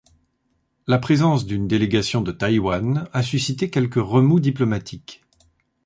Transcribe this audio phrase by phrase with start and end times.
[0.87, 5.21] La présence d'une délégation de Taïwan a suscité quelques remous diplomatiques.